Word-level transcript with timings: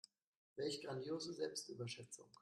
Welch 0.55 0.81
grandiose 0.81 1.31
Selbstüberschätzung. 1.31 2.25